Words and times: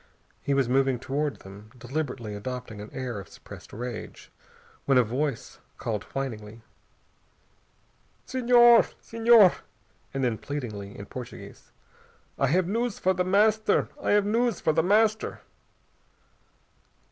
He 0.41 0.55
was 0.55 0.67
moving 0.67 0.97
toward 0.97 1.41
them, 1.41 1.69
deliberately 1.77 2.33
adopting 2.33 2.81
an 2.81 2.89
air 2.91 3.19
of 3.19 3.29
suppressed 3.29 3.71
rage, 3.71 4.31
when 4.85 4.97
a 4.97 5.03
voice 5.03 5.59
called 5.77 6.03
whiningly. 6.05 6.63
"Senhor! 8.25 8.81
Senhor!" 8.99 9.57
And 10.11 10.23
then 10.23 10.39
pleadingly, 10.39 10.97
in 10.97 11.05
Portuguese, 11.05 11.71
"I 12.39 12.47
have 12.47 12.67
news 12.67 12.97
for 12.97 13.13
The 13.13 13.23
Master! 13.23 13.89
I 14.01 14.13
have 14.13 14.25
news 14.25 14.59
for 14.59 14.73
The 14.73 14.81
Master!" 14.81 15.41